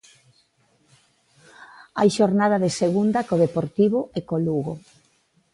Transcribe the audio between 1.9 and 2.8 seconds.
Hai xornada de